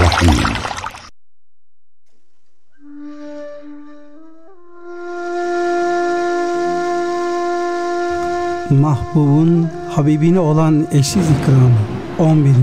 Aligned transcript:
Rahim 0.00 0.30
Mahbubun 8.70 9.68
Habibine 9.90 10.40
olan 10.40 10.86
eşsiz 10.92 11.24
ikramı 11.30 11.70
11. 12.18 12.48
yıl 12.48 12.56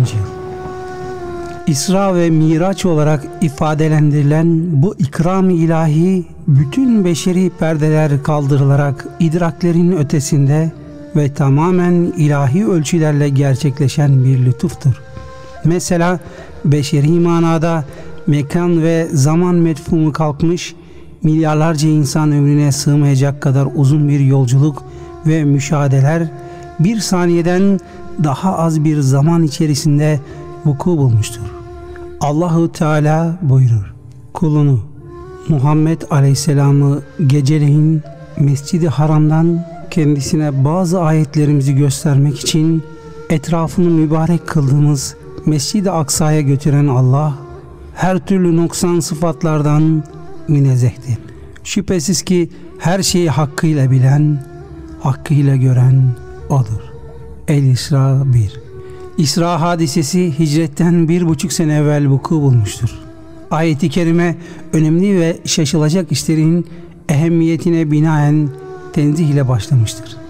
İsra 1.67 2.15
ve 2.15 2.29
Miraç 2.29 2.85
olarak 2.85 3.23
ifadelendirilen 3.41 4.81
bu 4.81 4.95
ikram 4.99 5.49
ilahi 5.49 6.25
bütün 6.47 7.05
beşeri 7.05 7.49
perdeler 7.49 8.23
kaldırılarak 8.23 9.07
idraklerin 9.19 9.91
ötesinde 9.91 10.71
ve 11.15 11.33
tamamen 11.33 11.93
ilahi 11.93 12.67
ölçülerle 12.67 13.29
gerçekleşen 13.29 14.23
bir 14.23 14.45
lütuftur. 14.45 15.01
Mesela 15.65 16.19
beşeri 16.65 17.19
manada 17.19 17.85
mekan 18.27 18.83
ve 18.83 19.07
zaman 19.13 19.55
metfumu 19.55 20.13
kalkmış, 20.13 20.75
milyarlarca 21.23 21.89
insan 21.89 22.31
ömrüne 22.31 22.71
sığmayacak 22.71 23.41
kadar 23.41 23.67
uzun 23.75 24.09
bir 24.09 24.19
yolculuk 24.19 24.83
ve 25.25 25.43
müşahedeler 25.43 26.27
bir 26.79 26.99
saniyeden 26.99 27.79
daha 28.23 28.57
az 28.57 28.83
bir 28.83 28.99
zaman 28.99 29.43
içerisinde 29.43 30.19
vuku 30.65 30.97
bulmuştur. 30.97 31.41
Allahu 32.21 32.71
Teala 32.71 33.37
buyurur. 33.41 33.93
Kulunu 34.33 34.79
Muhammed 35.49 36.01
Aleyhisselam'ı 36.09 37.01
geceleyin 37.27 38.01
Mescid-i 38.39 38.87
Haram'dan 38.87 39.65
kendisine 39.91 40.65
bazı 40.65 41.01
ayetlerimizi 41.01 41.75
göstermek 41.75 42.39
için 42.39 42.83
etrafını 43.29 43.89
mübarek 43.89 44.47
kıldığımız 44.47 45.15
Mescid-i 45.45 45.91
Aksa'ya 45.91 46.41
götüren 46.41 46.87
Allah 46.87 47.33
her 47.95 48.25
türlü 48.25 48.57
noksan 48.57 48.99
sıfatlardan 48.99 50.03
münezzehtir. 50.47 51.17
Şüphesiz 51.63 52.21
ki 52.21 52.49
her 52.79 53.03
şeyi 53.03 53.29
hakkıyla 53.29 53.91
bilen, 53.91 54.45
hakkıyla 55.01 55.55
gören 55.55 56.15
O'dur. 56.49 56.81
El-İsra 57.47 58.23
1 58.25 58.61
İsra 59.17 59.61
hadisesi 59.61 60.39
hicretten 60.39 61.09
bir 61.09 61.27
buçuk 61.27 61.53
sene 61.53 61.75
evvel 61.75 62.07
vuku 62.07 62.35
bulmuştur. 62.35 62.89
Ayet-i 63.51 63.89
kerime 63.89 64.35
önemli 64.73 65.19
ve 65.19 65.37
şaşılacak 65.45 66.11
işlerin 66.11 66.67
ehemmiyetine 67.09 67.91
binaen 67.91 68.49
tenzih 68.93 69.29
ile 69.29 69.47
başlamıştır. 69.47 70.22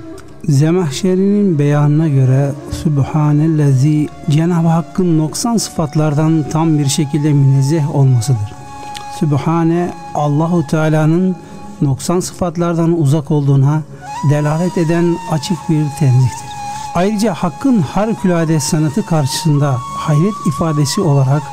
Zemahşeri'nin 0.49 1.59
beyanına 1.59 2.07
göre 2.07 2.51
Sübhanellezi 2.71 4.07
Cenab-ı 4.29 4.67
Hakk'ın 4.67 5.17
noksan 5.17 5.57
sıfatlardan 5.57 6.45
tam 6.51 6.79
bir 6.79 6.85
şekilde 6.85 7.33
münezzeh 7.33 7.95
olmasıdır. 7.95 8.53
Sübhane 9.19 9.93
Allahu 10.15 10.67
Teala'nın 10.67 11.35
noksan 11.81 12.19
sıfatlardan 12.19 13.01
uzak 13.01 13.31
olduğuna 13.31 13.81
delalet 14.29 14.77
eden 14.77 15.15
açık 15.31 15.57
bir 15.69 15.85
tenzihtir. 15.99 16.47
Ayrıca 16.95 17.33
hakkın 17.33 17.79
harikulade 17.79 18.59
sanatı 18.59 19.05
karşısında 19.05 19.77
hayret 19.79 20.47
ifadesi 20.47 21.01
olarak 21.01 21.43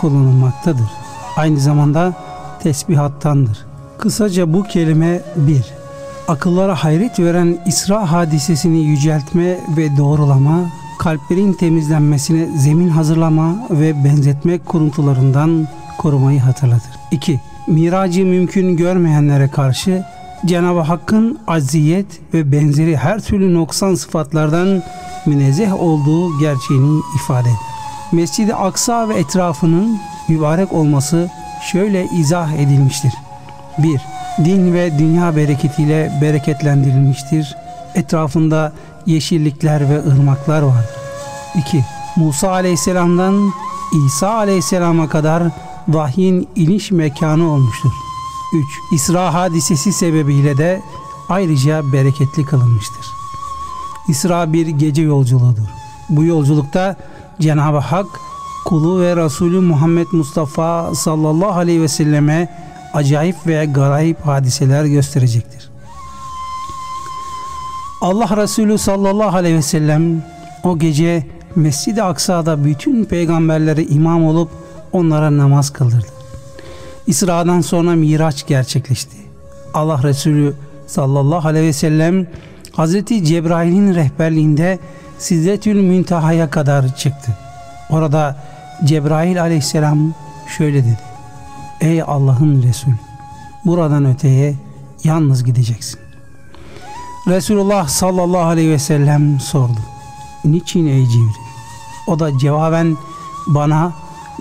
kullanılmaktadır. 0.00 0.90
Aynı 1.36 1.60
zamanda 1.60 2.14
tesbihattandır. 2.62 3.66
Kısaca 3.98 4.52
bu 4.52 4.62
kelime 4.62 5.22
bir, 5.36 5.64
akıllara 6.30 6.84
hayret 6.84 7.20
veren 7.20 7.58
İsra 7.66 8.12
hadisesini 8.12 8.78
yüceltme 8.78 9.58
ve 9.76 9.96
doğrulama, 9.96 10.60
kalplerin 10.98 11.52
temizlenmesine 11.52 12.58
zemin 12.58 12.88
hazırlama 12.88 13.54
ve 13.70 14.04
benzetme 14.04 14.58
kuruntularından 14.58 15.68
korumayı 15.98 16.40
hatırlatır. 16.40 16.90
2. 17.10 17.40
Miracı 17.66 18.24
mümkün 18.24 18.76
görmeyenlere 18.76 19.48
karşı 19.48 20.04
Cenab-ı 20.46 20.80
Hakk'ın 20.80 21.38
aziyet 21.46 22.06
ve 22.34 22.52
benzeri 22.52 22.96
her 22.96 23.20
türlü 23.20 23.54
noksan 23.54 23.94
sıfatlardan 23.94 24.82
münezzeh 25.26 25.82
olduğu 25.82 26.38
gerçeğini 26.38 27.00
ifade 27.16 27.48
eder. 27.48 27.58
Mescid-i 28.12 28.54
Aksa 28.54 29.08
ve 29.08 29.14
etrafının 29.14 29.98
mübarek 30.28 30.72
olması 30.72 31.30
şöyle 31.72 32.06
izah 32.06 32.52
edilmiştir. 32.52 33.12
1. 33.82 34.00
Din 34.44 34.74
ve 34.74 34.98
dünya 34.98 35.36
bereketiyle 35.36 36.12
bereketlendirilmiştir. 36.20 37.56
Etrafında 37.94 38.72
yeşillikler 39.06 39.90
ve 39.90 39.98
ırmaklar 39.98 40.62
vardır. 40.62 40.96
2. 41.54 41.84
Musa 42.16 42.50
aleyhisselamdan 42.50 43.52
İsa 44.06 44.30
aleyhisselama 44.30 45.08
kadar 45.08 45.42
vahyin 45.88 46.48
iniş 46.56 46.90
mekanı 46.90 47.50
olmuştur. 47.50 47.92
3. 48.54 48.64
İsra 48.92 49.34
hadisesi 49.34 49.92
sebebiyle 49.92 50.58
de 50.58 50.82
ayrıca 51.28 51.92
bereketli 51.92 52.44
kılınmıştır. 52.44 53.06
İsra 54.08 54.52
bir 54.52 54.66
gece 54.66 55.02
yolculuğudur. 55.02 55.68
Bu 56.08 56.24
yolculukta 56.24 56.96
Cenab-ı 57.40 57.78
Hak 57.78 58.06
kulu 58.64 59.00
ve 59.00 59.16
Resulü 59.16 59.60
Muhammed 59.60 60.06
Mustafa 60.12 60.94
sallallahu 60.94 61.58
aleyhi 61.58 61.82
ve 61.82 61.88
selleme 61.88 62.69
acayip 62.94 63.36
ve 63.46 63.64
garayip 63.64 64.26
hadiseler 64.26 64.84
gösterecektir. 64.84 65.70
Allah 68.00 68.36
Resulü 68.36 68.78
sallallahu 68.78 69.36
aleyhi 69.36 69.56
ve 69.56 69.62
sellem 69.62 70.22
o 70.64 70.78
gece 70.78 71.26
Mescid-i 71.56 72.02
Aksa'da 72.02 72.64
bütün 72.64 73.04
peygamberlere 73.04 73.84
imam 73.84 74.24
olup 74.24 74.50
onlara 74.92 75.36
namaz 75.36 75.70
kıldırdı. 75.70 76.06
İsra'dan 77.06 77.60
sonra 77.60 77.90
Miraç 77.90 78.46
gerçekleşti. 78.46 79.16
Allah 79.74 80.02
Resulü 80.02 80.54
sallallahu 80.86 81.48
aleyhi 81.48 81.66
ve 81.66 81.72
sellem 81.72 82.26
Hazreti 82.72 83.24
Cebrail'in 83.24 83.94
rehberliğinde 83.94 84.78
Siddetül 85.18 85.82
Münteha'ya 85.82 86.50
kadar 86.50 86.96
çıktı. 86.96 87.32
Orada 87.90 88.36
Cebrail 88.84 89.42
aleyhisselam 89.42 90.14
şöyle 90.56 90.84
dedi. 90.84 91.09
Ey 91.80 92.02
Allah'ın 92.02 92.62
Resulü 92.62 92.94
buradan 93.64 94.04
öteye 94.04 94.54
yalnız 95.04 95.44
gideceksin. 95.44 96.00
Resulullah 97.28 97.88
sallallahu 97.88 98.42
aleyhi 98.42 98.70
ve 98.70 98.78
sellem 98.78 99.40
sordu. 99.40 99.80
Niçin 100.44 100.86
ey 100.86 101.06
Cibril? 101.06 101.50
O 102.06 102.18
da 102.18 102.38
cevaben 102.38 102.96
bana 103.46 103.92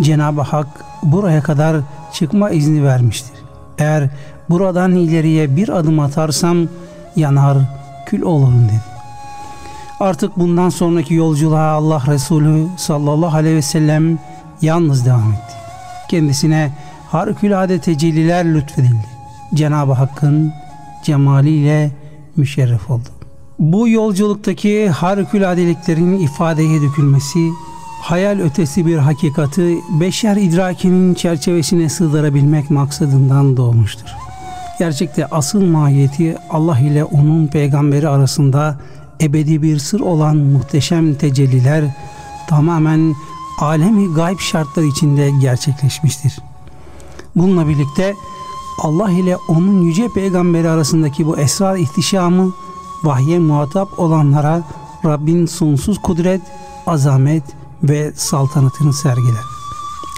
Cenab-ı 0.01 0.41
Hak 0.41 0.67
buraya 1.03 1.41
kadar 1.41 1.77
çıkma 2.13 2.49
izni 2.49 2.83
vermiştir. 2.83 3.39
Eğer 3.77 4.09
buradan 4.49 4.95
ileriye 4.95 5.55
bir 5.55 5.69
adım 5.69 5.99
atarsam 5.99 6.57
yanar 7.15 7.57
kül 8.05 8.21
olurum 8.21 8.65
dedi. 8.67 8.81
Artık 9.99 10.37
bundan 10.37 10.69
sonraki 10.69 11.13
yolculuğa 11.13 11.71
Allah 11.71 12.03
Resulü 12.07 12.67
sallallahu 12.77 13.35
aleyhi 13.35 13.55
ve 13.55 13.61
sellem 13.61 14.19
yalnız 14.61 15.05
devam 15.05 15.33
etti. 15.33 15.55
Kendisine 16.09 16.71
harikulade 17.11 17.79
tecelliler 17.79 18.53
lütfedildi. 18.53 19.07
Cenab-ı 19.53 19.93
Hakk'ın 19.93 20.53
cemaliyle 21.03 21.91
müşerref 22.35 22.89
oldu. 22.89 23.09
Bu 23.59 23.89
yolculuktaki 23.89 24.89
harikuladeliklerin 24.89 26.19
ifadeye 26.19 26.81
dökülmesi 26.81 27.49
hayal 28.01 28.39
ötesi 28.39 28.85
bir 28.85 28.97
hakikati 28.97 29.77
beşer 29.99 30.35
idrakinin 30.37 31.13
çerçevesine 31.13 31.89
sığdırabilmek 31.89 32.69
maksadından 32.69 33.57
doğmuştur. 33.57 34.09
Gerçekte 34.79 35.25
asıl 35.25 35.65
mahiyeti 35.65 36.37
Allah 36.49 36.79
ile 36.79 37.03
onun 37.03 37.47
peygamberi 37.47 38.07
arasında 38.07 38.79
ebedi 39.21 39.61
bir 39.61 39.79
sır 39.79 39.99
olan 39.99 40.37
muhteşem 40.37 41.15
tecelliler 41.15 41.83
tamamen 42.47 43.15
alemi 43.59 44.13
gayb 44.13 44.39
şartlar 44.39 44.83
içinde 44.83 45.31
gerçekleşmiştir. 45.41 46.48
Bununla 47.35 47.67
birlikte 47.67 48.15
Allah 48.81 49.11
ile 49.11 49.37
onun 49.47 49.81
yüce 49.81 50.09
peygamberi 50.09 50.69
arasındaki 50.69 51.27
bu 51.27 51.37
esrar 51.37 51.75
ihtişamı 51.75 52.53
vahye 53.03 53.39
muhatap 53.39 53.99
olanlara 53.99 54.63
Rabbin 55.05 55.45
sonsuz 55.45 56.01
kudret, 56.01 56.41
azamet 56.87 57.43
ve 57.83 58.13
saltanatını 58.15 58.93
sergiler. 58.93 59.43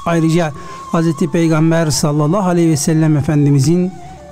Ayrıca 0.06 0.54
Hz. 0.94 1.32
Peygamber 1.32 1.90
sallallahu 1.90 2.48
aleyhi 2.50 2.70
ve 2.70 2.78
sellem 2.78 3.18
Efendimizin 3.18 3.92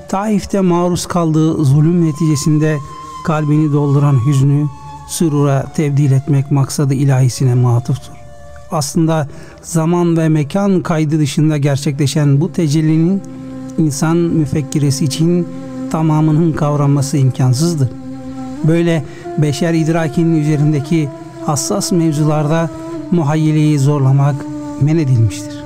Taif'te 0.10 0.62
maruz 0.62 1.06
kaldığı 1.06 1.66
zulüm 1.66 2.06
neticesinde 2.06 2.80
kalbini 3.26 3.74
dolduran 3.74 4.26
hüznü 4.26 4.68
sürura 5.08 5.74
tebdil 5.76 6.12
etmek 6.12 6.52
maksadı 6.52 6.94
ilahisine 6.94 7.56
muatıftır. 7.56 8.19
Aslında 8.72 9.28
zaman 9.62 10.18
ve 10.18 10.30
mekan 10.30 10.82
kaydı 10.82 11.20
dışında 11.20 11.58
gerçekleşen 11.58 12.42
bu 12.42 12.52
tecellinin 12.52 13.22
insan 13.78 14.18
müfekkiresi 14.18 15.06
için 15.06 15.48
tamamının 15.92 16.54
kavranması 16.54 17.18
imkansızdır. 17.18 17.90
Böyle 18.68 19.04
beşer 19.38 19.74
idrakinin 19.74 20.42
üzerindeki 20.42 21.10
hassas 21.46 21.92
mevzularda 21.92 22.70
muhayyeleyi 23.12 23.80
zorlamak 23.80 24.36
men 24.82 24.98
edilmiştir. 24.98 25.64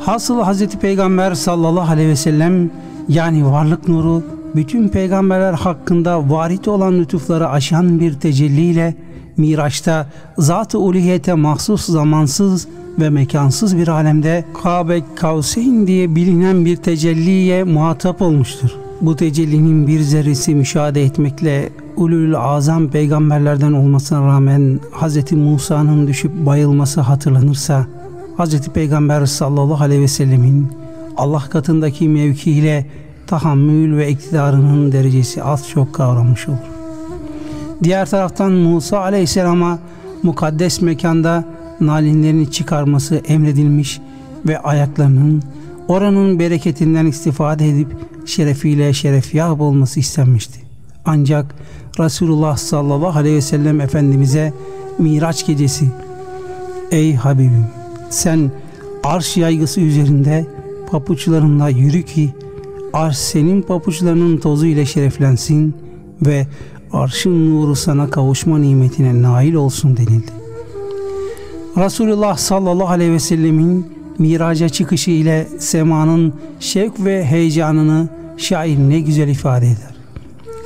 Hasıl 0.00 0.40
Hazreti 0.40 0.78
Peygamber 0.78 1.34
sallallahu 1.34 1.92
aleyhi 1.92 2.08
ve 2.08 2.16
sellem 2.16 2.70
yani 3.08 3.46
varlık 3.46 3.88
nuru 3.88 4.22
bütün 4.54 4.88
peygamberler 4.88 5.52
hakkında 5.52 6.30
varit 6.30 6.68
olan 6.68 6.98
lütufları 6.98 7.48
aşan 7.48 8.00
bir 8.00 8.12
tecelliyle 8.12 8.94
Miraç'ta 9.38 10.06
zat-ı 10.38 10.78
ulihiyete 10.78 11.34
mahsus 11.34 11.86
zamansız 11.86 12.68
ve 12.98 13.10
mekansız 13.10 13.76
bir 13.76 13.88
alemde 13.88 14.44
Kabe 14.62 15.02
Kavseyn 15.16 15.86
diye 15.86 16.14
bilinen 16.14 16.64
bir 16.64 16.76
tecelliye 16.76 17.64
muhatap 17.64 18.22
olmuştur. 18.22 18.70
Bu 19.00 19.16
tecellinin 19.16 19.86
bir 19.86 20.00
zerresi 20.00 20.54
müşahede 20.54 21.04
etmekle 21.04 21.70
ulul 21.96 22.34
azam 22.34 22.88
peygamberlerden 22.88 23.72
olmasına 23.72 24.26
rağmen 24.26 24.80
Hz. 24.92 25.32
Musa'nın 25.32 26.06
düşüp 26.06 26.46
bayılması 26.46 27.00
hatırlanırsa 27.00 27.86
Hz. 28.38 28.68
Peygamber 28.68 29.26
sallallahu 29.26 29.84
aleyhi 29.84 30.02
ve 30.02 30.08
sellemin 30.08 30.68
Allah 31.16 31.42
katındaki 31.50 32.08
mevkiiyle 32.08 32.86
tahammül 33.26 33.96
ve 33.96 34.10
iktidarının 34.10 34.92
derecesi 34.92 35.42
az 35.42 35.68
çok 35.68 35.94
kavramış 35.94 36.48
olur. 36.48 36.77
Diğer 37.82 38.06
taraftan 38.10 38.52
Musa 38.52 39.00
aleyhisselama 39.00 39.78
mukaddes 40.22 40.80
mekanda 40.80 41.44
nalinlerini 41.80 42.50
çıkarması 42.50 43.16
emredilmiş 43.16 44.00
ve 44.46 44.58
ayaklarının 44.58 45.42
oranın 45.88 46.38
bereketinden 46.38 47.06
istifade 47.06 47.68
edip 47.68 47.88
şerefiyle 48.26 48.92
şerefyah 48.92 49.60
olması 49.60 50.00
istenmişti. 50.00 50.60
Ancak 51.04 51.54
Resulullah 51.98 52.56
sallallahu 52.56 53.18
aleyhi 53.18 53.36
ve 53.36 53.40
sellem 53.40 53.80
Efendimiz'e 53.80 54.52
Miraç 54.98 55.46
gecesi 55.46 55.84
Ey 56.90 57.14
Habibim 57.14 57.66
sen 58.10 58.50
arş 59.04 59.36
yaygısı 59.36 59.80
üzerinde 59.80 60.46
papuçlarınla 60.90 61.68
yürü 61.68 62.02
ki 62.02 62.34
arş 62.92 63.16
senin 63.16 63.62
papuçlarının 63.62 64.36
tozu 64.36 64.66
ile 64.66 64.86
şereflensin 64.86 65.74
ve 66.26 66.46
arşın 66.92 67.50
nuru 67.50 67.76
sana 67.76 68.10
kavuşma 68.10 68.58
nimetine 68.58 69.22
nail 69.22 69.54
olsun 69.54 69.96
denildi. 69.96 70.32
Resulullah 71.76 72.36
sallallahu 72.36 72.88
aleyhi 72.88 73.12
ve 73.12 73.18
sellemin 73.18 73.92
miraca 74.18 74.68
çıkışı 74.68 75.10
ile 75.10 75.48
semanın 75.58 76.34
şevk 76.60 77.04
ve 77.04 77.24
heyecanını 77.24 78.08
şair 78.36 78.78
ne 78.78 79.00
güzel 79.00 79.28
ifade 79.28 79.66
eder. 79.66 79.94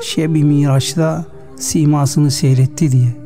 Şebi 0.03 0.45
miraçta 0.45 1.25
simasını 1.57 2.31
seyretti 2.31 2.93
diye 2.93 3.17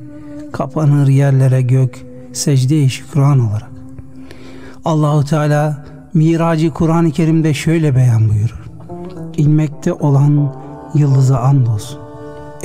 kapanır 0.52 1.08
yerlere 1.08 1.62
gök 1.62 2.06
secde-i 2.32 2.90
şükran 2.90 3.48
olarak. 3.48 3.70
Allahu 4.84 5.24
Teala 5.24 5.84
miracı 6.14 6.70
Kur'an-ı 6.70 7.10
Kerim'de 7.10 7.54
şöyle 7.54 7.96
beyan 7.96 8.28
buyurur. 8.28 8.66
İnmekte 9.36 9.92
olan 9.92 10.56
yıldıza 10.94 11.38
andolsun. 11.38 12.05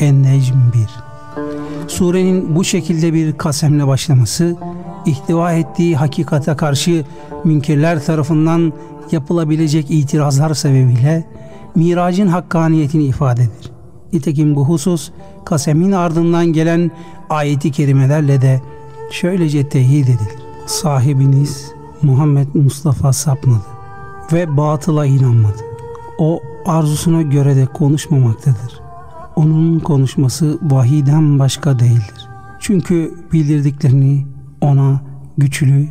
En-Necm 0.01 0.55
1 0.73 0.89
Surenin 1.87 2.55
bu 2.55 2.63
şekilde 2.63 3.13
bir 3.13 3.37
kasemle 3.37 3.87
başlaması, 3.87 4.55
ihtiva 5.05 5.53
ettiği 5.53 5.95
hakikate 5.95 6.55
karşı 6.55 7.05
münkirler 7.43 8.05
tarafından 8.05 8.73
yapılabilecek 9.11 9.85
itirazlar 9.91 10.53
sebebiyle 10.53 11.25
miracın 11.75 12.27
hakkaniyetini 12.27 13.03
ifade 13.03 13.41
eder. 13.41 13.71
Nitekim 14.13 14.55
bu 14.55 14.65
husus 14.65 15.11
kasemin 15.45 15.91
ardından 15.91 16.45
gelen 16.45 16.91
ayeti 17.29 17.71
kerimelerle 17.71 18.41
de 18.41 18.61
şöylece 19.11 19.69
teyit 19.69 20.05
edilir. 20.05 20.41
Sahibiniz 20.65 21.71
Muhammed 22.01 22.47
Mustafa 22.53 23.13
sapmadı 23.13 23.65
ve 24.33 24.57
batıla 24.57 25.05
inanmadı. 25.05 25.61
O 26.17 26.39
arzusuna 26.65 27.21
göre 27.21 27.55
de 27.55 27.65
konuşmamaktadır. 27.65 28.80
Onun 29.41 29.79
konuşması 29.79 30.57
vahiden 30.61 31.39
başka 31.39 31.79
değildir. 31.79 32.27
Çünkü 32.59 33.15
bildirdiklerini 33.33 34.25
ona 34.61 35.01
güçlü, 35.37 35.87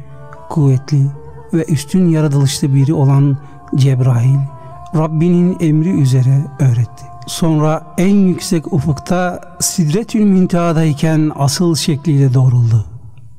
kuvvetli 0.49 1.06
ve 1.55 1.64
üstün 1.64 2.08
yaratılışlı 2.08 2.75
biri 2.75 2.94
olan 2.94 3.38
Cebrail, 3.75 4.38
Rabbinin 4.97 5.56
emri 5.61 5.91
üzere 5.91 6.44
öğretti. 6.61 7.05
Sonra 7.26 7.94
en 7.99 8.17
yüksek 8.17 8.73
ufukta 8.73 9.41
Sidretül 9.61 10.25
Münteha'dayken 10.25 11.32
asıl 11.37 11.75
şekliyle 11.75 12.35
doğruldu. 12.35 12.85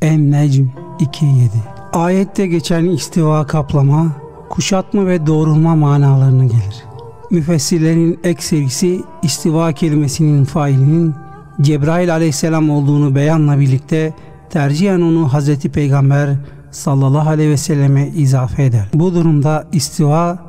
En-Necm 0.01 0.65
2.7 0.99 1.49
Ayette 1.93 2.47
geçen 2.47 2.85
istiva 2.85 3.47
kaplama, 3.47 4.07
kuşatma 4.49 5.05
ve 5.05 5.27
doğrulma 5.27 5.75
manalarını 5.75 6.45
gelir. 6.45 6.90
Müfessirlerin 7.31 8.19
ekserisi 8.23 9.01
istiva 9.23 9.73
kelimesinin 9.73 10.45
failinin 10.45 11.13
Cebrail 11.61 12.13
aleyhisselam 12.13 12.69
olduğunu 12.69 13.15
beyanla 13.15 13.59
birlikte 13.59 14.13
tercihen 14.49 15.01
onu 15.01 15.33
Hazreti 15.33 15.69
Peygamber 15.69 16.35
sallallahu 16.71 17.29
aleyhi 17.29 17.49
ve 17.49 17.57
selleme 17.57 18.07
izafe 18.07 18.65
eder. 18.65 18.89
Bu 18.93 19.13
durumda 19.13 19.67
istiva 19.71 20.39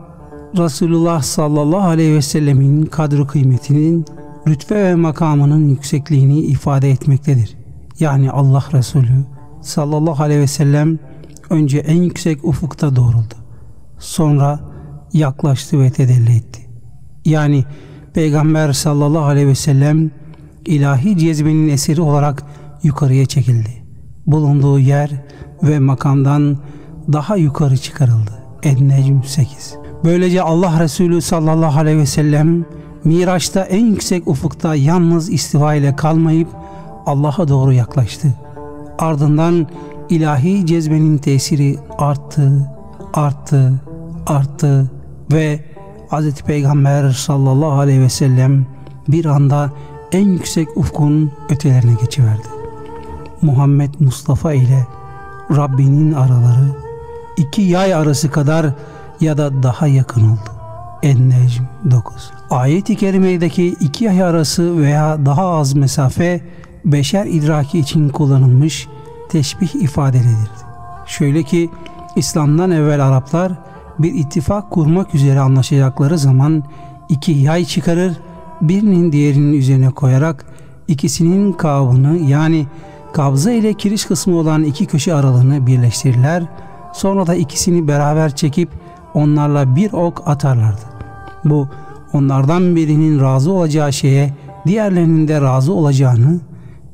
Resulullah 0.58 1.23
sallallahu 1.23 1.88
aleyhi 1.88 2.14
ve 2.14 2.23
sellemin 2.23 2.87
kadru 2.87 3.26
kıymetinin 3.26 4.05
rütbe 4.49 4.75
ve 4.75 4.94
makamının 4.94 5.69
yüksekliğini 5.69 6.40
ifade 6.40 6.90
etmektedir. 6.90 7.56
Yani 8.00 8.31
Allah 8.31 8.64
Resulü 8.73 9.25
sallallahu 9.61 10.23
aleyhi 10.23 10.40
ve 10.40 10.46
sellem 10.46 10.99
önce 11.50 11.79
en 11.79 12.02
yüksek 12.02 12.44
ufukta 12.44 12.96
doğruldu. 12.96 13.34
Sonra 13.99 14.61
yaklaştı 15.12 15.81
ve 15.81 15.90
tedelli 15.90 16.37
etti. 16.37 16.71
Yani 17.24 17.64
Peygamber 18.14 18.72
sallallahu 18.72 19.24
aleyhi 19.24 19.48
ve 19.48 19.54
sellem 19.54 20.10
ilahi 20.66 21.19
cezbenin 21.19 21.69
eseri 21.69 22.00
olarak 22.00 22.42
yukarıya 22.82 23.26
çekildi. 23.26 23.84
Bulunduğu 24.26 24.78
yer 24.78 25.10
ve 25.62 25.78
makamdan 25.78 26.58
daha 27.12 27.36
yukarı 27.36 27.76
çıkarıldı. 27.76 28.30
En-Necm 28.62 29.22
8 29.22 29.74
Böylece 30.04 30.42
Allah 30.42 30.80
Resulü 30.80 31.20
sallallahu 31.20 31.78
aleyhi 31.78 31.98
ve 31.98 32.06
sellem 32.06 32.64
Miraç'ta 33.04 33.60
en 33.60 33.86
yüksek 33.86 34.29
ufukta 34.29 34.74
yalnız 34.74 35.32
istiva 35.32 35.74
ile 35.74 35.96
kalmayıp 35.96 36.48
Allah'a 37.06 37.48
doğru 37.48 37.72
yaklaştı. 37.72 38.34
Ardından 38.98 39.67
ilahi 40.08 40.67
cezbenin 40.67 41.19
tesiri 41.19 41.76
arttı, 41.98 42.70
arttı, 43.14 43.81
arttı 44.26 44.91
ve 45.32 45.71
Hz. 46.12 46.42
Peygamber 46.42 47.10
sallallahu 47.10 47.81
aleyhi 47.81 48.00
ve 48.00 48.08
sellem 48.08 48.66
bir 49.08 49.24
anda 49.24 49.70
en 50.12 50.28
yüksek 50.28 50.76
ufkun 50.76 51.32
ötelerine 51.48 51.94
geçiverdi. 52.00 52.48
Muhammed 53.42 53.94
Mustafa 54.00 54.52
ile 54.52 54.86
Rabbinin 55.56 56.12
araları 56.12 56.69
iki 57.36 57.62
yay 57.62 57.94
arası 57.94 58.31
kadar 58.31 58.66
ya 59.20 59.38
da 59.38 59.62
daha 59.62 59.86
yakın 59.86 60.31
oldu. 60.31 60.50
En-Necm 61.02 61.62
9 61.90 62.31
Ayet-i 62.50 62.96
Kerime'deki 62.96 63.66
iki 63.66 64.04
yay 64.04 64.22
arası 64.22 64.78
veya 64.78 65.26
daha 65.26 65.48
az 65.48 65.74
mesafe 65.74 66.40
beşer 66.84 67.26
idraki 67.26 67.78
için 67.78 68.08
kullanılmış 68.08 68.88
teşbih 69.28 69.74
ifadeleridir. 69.74 70.62
Şöyle 71.06 71.42
ki 71.42 71.70
İslam'dan 72.16 72.70
evvel 72.70 73.06
Araplar 73.06 73.52
bir 73.99 74.15
ittifak 74.15 74.70
kurmak 74.70 75.15
üzere 75.15 75.41
anlaşacakları 75.41 76.19
zaman 76.19 76.63
iki 77.08 77.32
yay 77.32 77.65
çıkarır, 77.65 78.17
birinin 78.61 79.13
diğerinin 79.13 79.53
üzerine 79.53 79.91
koyarak 79.91 80.46
ikisinin 80.89 81.53
kavını 81.53 82.19
yani 82.19 82.67
kabza 83.13 83.53
ile 83.53 83.75
kiriş 83.75 84.05
kısmı 84.05 84.37
olan 84.37 84.63
iki 84.63 84.87
köşe 84.87 85.15
aralığını 85.15 85.67
birleştirirler. 85.67 86.43
Sonra 86.93 87.27
da 87.27 87.34
ikisini 87.34 87.89
beraber 87.89 88.37
çekip 88.37 88.69
onlarla 89.15 89.77
bir 89.77 89.93
ok 89.93 90.22
atarlardı. 90.27 90.81
Bu 91.44 91.69
onlardan 92.13 92.77
birinin 92.77 93.20
razı 93.20 93.53
olacağı 93.53 93.93
şeye 93.93 94.34
diğerlerinin 94.67 95.29
de 95.29 95.41
razı 95.41 95.72
olacağını, 95.72 96.41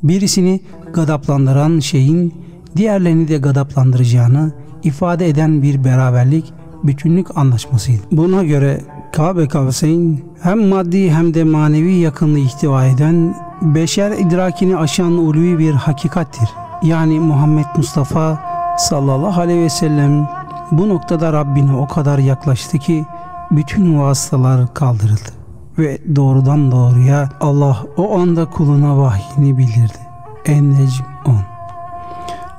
birisini 0.02 0.60
gadaplandıran 0.92 1.80
şeyin 1.80 2.34
diğerlerini 2.76 3.28
de 3.28 3.38
gadaplandıracağını 3.38 4.52
ifade 4.82 5.28
eden 5.28 5.62
bir 5.62 5.84
beraberlik 5.84 6.52
bütünlük 6.84 7.38
anlaşmasıydı. 7.38 8.02
Buna 8.12 8.44
göre 8.44 8.80
Kabe 9.12 9.48
Kavseyn 9.48 10.20
hem 10.42 10.68
maddi 10.68 11.10
hem 11.10 11.34
de 11.34 11.44
manevi 11.44 11.94
yakınlığı 11.94 12.38
ihtiva 12.38 12.84
eden 12.84 13.34
beşer 13.62 14.10
idrakini 14.10 14.76
aşan 14.76 15.12
ulvi 15.12 15.58
bir 15.58 15.72
hakikattir. 15.72 16.48
Yani 16.82 17.20
Muhammed 17.20 17.66
Mustafa 17.76 18.38
sallallahu 18.78 19.40
aleyhi 19.40 19.60
ve 19.60 19.70
sellem 19.70 20.28
bu 20.70 20.88
noktada 20.88 21.32
Rabbine 21.32 21.74
o 21.76 21.88
kadar 21.88 22.18
yaklaştı 22.18 22.78
ki 22.78 23.04
bütün 23.50 23.98
vasıtalar 23.98 24.74
kaldırıldı 24.74 25.38
ve 25.78 26.16
doğrudan 26.16 26.72
doğruya 26.72 27.28
Allah 27.40 27.76
o 27.96 28.18
anda 28.18 28.50
kuluna 28.50 28.98
vahyini 28.98 29.58
bildirdi. 29.58 29.98
En-Necm 30.46 31.04
10 31.26 31.36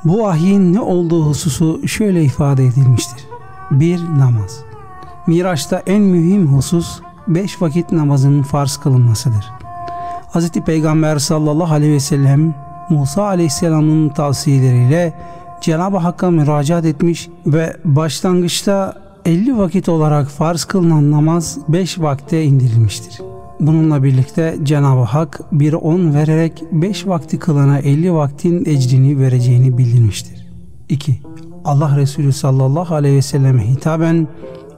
Bu 0.05 0.23
vahyin 0.23 0.73
ne 0.73 0.81
olduğu 0.81 1.25
hususu 1.25 1.87
şöyle 1.87 2.23
ifade 2.23 2.65
edilmiştir. 2.65 3.28
Bir 3.71 4.05
namaz. 4.17 4.59
Miraç'ta 5.27 5.83
en 5.85 6.01
mühim 6.01 6.47
husus 6.47 6.99
beş 7.27 7.61
vakit 7.61 7.91
namazın 7.91 8.41
farz 8.41 8.77
kılınmasıdır. 8.77 9.51
Hz. 10.33 10.51
Peygamber 10.51 11.19
sallallahu 11.19 11.73
aleyhi 11.73 11.93
ve 11.93 11.99
sellem 11.99 12.55
Musa 12.89 13.23
aleyhisselamın 13.23 14.09
tavsiyeleriyle 14.09 15.13
Cenab-ı 15.61 15.97
Hakk'a 15.97 16.31
müracaat 16.31 16.85
etmiş 16.85 17.29
ve 17.45 17.77
başlangıçta 17.85 18.93
50 19.25 19.57
vakit 19.57 19.89
olarak 19.89 20.27
farz 20.27 20.63
kılınan 20.63 21.11
namaz 21.11 21.57
5 21.67 21.99
vakte 21.99 22.43
indirilmiştir. 22.43 23.21
Bununla 23.59 24.03
birlikte 24.03 24.57
Cenab-ı 24.63 25.01
Hak 25.01 25.41
bir 25.51 25.73
on 25.73 26.13
vererek 26.13 26.63
5 26.71 27.07
vakti 27.07 27.39
kılana 27.39 27.79
50 27.79 28.13
vaktin 28.13 28.65
ecrini 28.65 29.19
vereceğini 29.19 29.77
bildirmiştir. 29.77 30.47
2. 30.89 31.21
Allah 31.65 31.97
Resulü 31.97 32.33
sallallahu 32.33 32.95
aleyhi 32.95 33.15
ve 33.15 33.21
selleme 33.21 33.67
hitaben 33.67 34.27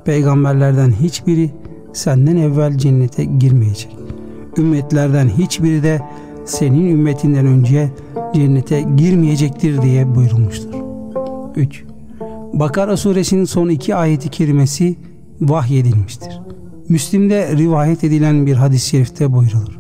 peygamberlerden 0.06 0.92
hiçbiri 0.92 1.52
senden 1.94 2.38
evvel 2.38 2.78
cennete 2.78 3.24
girmeyecek. 3.24 3.98
Ümmetlerden 4.58 5.30
hiçbiri 5.30 5.84
de 5.84 6.02
senin 6.46 6.92
ümmetinden 6.92 7.46
önce 7.46 7.90
cennete 8.36 8.82
girmeyecektir 8.98 9.82
diye 9.82 10.16
buyurulmuştur. 10.16 10.74
3. 11.56 11.84
Bakara 12.54 12.98
suresinin 12.98 13.46
son 13.46 13.70
iki 13.70 13.96
ayeti 13.96 14.30
kerimesi 14.30 14.96
vahyedilmiştir. 15.42 16.42
Müslim'de 16.90 17.58
rivayet 17.58 18.04
edilen 18.04 18.46
bir 18.46 18.56
hadis-i 18.56 18.90
şerifte 18.90 19.34
buyrulur. 19.34 19.80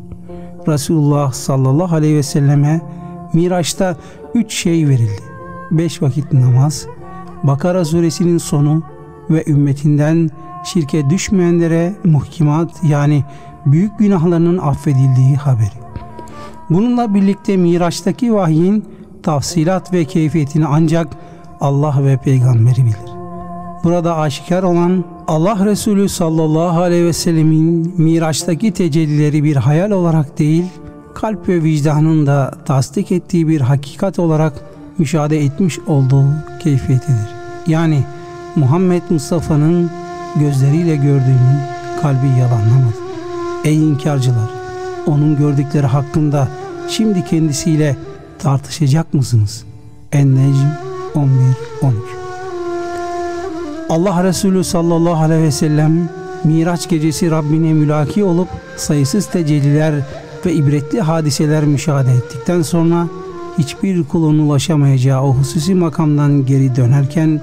Resulullah 0.67 1.34
sallallahu 1.34 1.96
aleyhi 1.96 2.15
ve 2.15 2.24
selleme 2.24 2.81
Miraç'ta 3.34 3.98
üç 4.36 4.53
şey 4.53 4.88
verildi. 4.88 5.31
Beş 5.72 6.01
vakit 6.01 6.34
namaz, 6.34 6.86
Bakara 7.44 7.86
suresinin 7.86 8.38
sonu 8.38 8.84
ve 9.30 9.44
ümmetinden 9.48 10.30
şirke 10.63 11.10
düşmeyenlere 11.10 11.94
muhkimat 12.04 12.84
yani 12.84 13.24
büyük 13.66 14.00
günahlarının 14.00 14.58
affedildiği 14.58 15.36
haberi. 15.36 15.82
Bununla 16.70 17.13
birlikte 17.13 17.58
Miraç'taki 17.58 18.34
vahyin 18.34 18.86
tafsilat 19.24 19.94
ve 19.94 20.06
keyfiyetini 20.06 20.66
ancak 20.66 21.08
Allah 21.62 21.96
ve 22.04 22.18
peygamberi 22.18 22.86
bilir. 22.86 23.12
Burada 23.84 24.18
aşikar 24.18 24.63
olan 24.63 25.04
Allah 25.28 25.66
Resulü 25.66 26.10
sallallahu 26.10 26.82
aleyhi 26.82 27.06
ve 27.06 27.13
sellemin 27.13 27.94
Miraç'taki 27.98 28.72
tecellileri 28.72 29.44
bir 29.44 29.56
hayal 29.56 29.92
olarak 29.92 30.40
değil, 30.40 30.66
kalp 31.13 31.50
ve 31.50 31.63
vicdanın 31.63 32.25
da 32.25 32.54
tasdik 32.66 33.12
ettiği 33.12 33.48
bir 33.48 33.62
hakikat 33.62 34.20
olarak 34.20 34.71
müşahede 34.98 35.44
etmiş 35.44 35.80
olduğu 35.80 36.26
keyfiyetidir. 36.60 37.30
Yani 37.68 38.04
Muhammed 38.56 39.02
Mustafa'nın 39.10 39.92
gözleriyle 40.40 40.96
gördüğünü 40.96 41.60
kalbi 42.02 42.28
yalanlamadı. 42.40 42.96
Ey 43.64 43.90
inkarcılar! 43.90 44.50
Onun 45.08 45.38
gördükleri 45.38 45.88
hakkında 45.88 46.48
şimdi 46.90 47.26
kendisiyle 47.26 47.98
tartışacak 48.40 49.14
mısınız? 49.14 49.64
En-Necm 50.12 50.68
11-13 51.16 51.94
Allah 53.90 54.24
Resulü 54.24 54.64
sallallahu 54.64 55.24
aleyhi 55.24 55.44
ve 55.44 55.52
sellem 55.52 56.10
Miraç 56.44 56.90
gecesi 56.90 57.32
Rabbine 57.32 57.74
mülaki 57.74 58.24
olup 58.24 58.48
sayısız 58.78 59.26
tecelliler 59.26 59.94
ve 60.46 60.54
ibretli 60.54 61.02
hadiseler 61.02 61.64
müşahede 61.64 62.12
ettikten 62.12 62.62
sonra 62.62 63.08
hiçbir 63.58 64.03
kulun 64.03 64.39
ulaşamayacağı 64.39 65.22
o 65.22 65.34
hususi 65.34 65.75
makamdan 65.75 66.46
geri 66.46 66.75
dönerken 66.75 67.41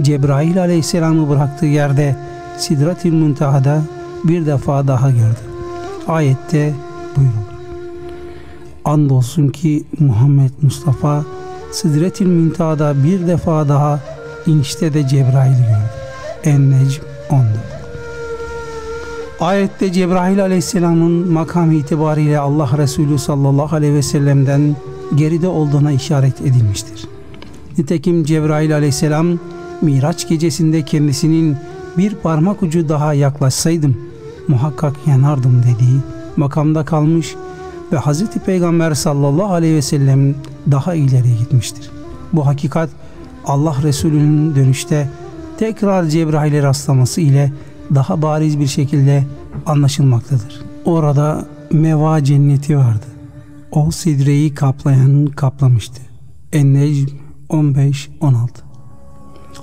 Cebrail 0.00 0.60
aleyhisselamı 0.60 1.28
bıraktığı 1.28 1.66
yerde 1.66 2.16
Sidrat-ül 2.58 3.12
Muntaha'da 3.12 3.82
bir 4.24 4.46
defa 4.46 4.88
daha 4.88 5.10
gördü. 5.10 5.40
Ayette 6.08 6.74
buyurulur. 7.16 7.56
Andolsun 8.84 9.48
ki 9.48 9.84
Muhammed 9.98 10.50
Mustafa 10.62 11.24
Sidret-ül 11.72 12.26
Muntaha'da 12.26 13.04
bir 13.04 13.26
defa 13.26 13.68
daha 13.68 14.00
inişte 14.46 14.94
de 14.94 15.08
Cebrail'i 15.08 15.56
gördü. 15.56 15.90
En-Necm 16.44 17.02
14 17.30 17.46
Ayette 19.40 19.92
Cebrail 19.92 20.42
aleyhisselamın 20.42 21.32
makam 21.32 21.72
itibariyle 21.72 22.38
Allah 22.38 22.70
Resulü 22.78 23.18
sallallahu 23.18 23.76
aleyhi 23.76 23.94
ve 23.94 24.02
sellem'den 24.02 24.76
geride 25.14 25.48
olduğuna 25.48 25.92
işaret 25.92 26.40
edilmiştir. 26.40 27.04
Nitekim 27.78 28.24
Cebrail 28.24 28.74
aleyhisselam 28.74 29.38
Miraç 29.82 30.28
gecesinde 30.28 30.82
kendisinin 30.82 31.56
bir 31.98 32.14
parmak 32.14 32.62
ucu 32.62 32.88
daha 32.88 33.14
yaklaşsaydım 33.14 33.96
muhakkak 34.48 34.96
yanardım 35.06 35.62
dediği 35.62 36.00
makamda 36.36 36.84
kalmış 36.84 37.34
ve 37.92 37.96
Hz. 37.96 38.22
Peygamber 38.46 38.94
sallallahu 38.94 39.52
aleyhi 39.52 39.74
ve 39.74 39.82
sellem 39.82 40.34
daha 40.70 40.94
ileriye 40.94 41.36
gitmiştir. 41.36 41.90
Bu 42.32 42.46
hakikat 42.46 42.90
Allah 43.44 43.76
Resulü'nün 43.82 44.54
dönüşte 44.54 45.10
tekrar 45.58 46.04
Cebrail'e 46.04 46.62
rastlaması 46.62 47.20
ile 47.20 47.52
daha 47.94 48.22
bariz 48.22 48.60
bir 48.60 48.66
şekilde 48.66 49.24
anlaşılmaktadır. 49.66 50.60
Orada 50.84 51.46
meva 51.72 52.24
cenneti 52.24 52.78
vardı. 52.78 53.15
O 53.72 53.90
sidreyi 53.90 54.54
kaplayan 54.54 55.26
kaplamıştı. 55.26 56.02
En-Necm 56.52 57.16
15-16 57.50 58.66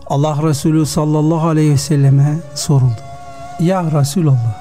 Allah 0.08 0.44
Resulü 0.44 0.86
sallallahu 0.86 1.48
aleyhi 1.48 1.72
ve 1.72 1.78
selleme 1.78 2.38
soruldu. 2.56 3.02
Ya 3.60 3.84
Resulallah, 3.92 4.56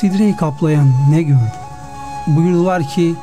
sidreyi 0.00 0.36
kaplayan 0.36 0.86
ne 1.10 1.22
gördü? 1.22 1.52
Buyurdular 2.26 2.88
ki, 2.88 3.14